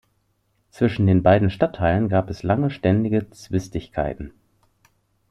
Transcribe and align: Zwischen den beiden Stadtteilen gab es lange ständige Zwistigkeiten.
Zwischen 0.71 1.05
den 1.05 1.21
beiden 1.21 1.51
Stadtteilen 1.51 2.09
gab 2.09 2.31
es 2.31 2.41
lange 2.41 2.71
ständige 2.71 3.29
Zwistigkeiten. 3.29 4.33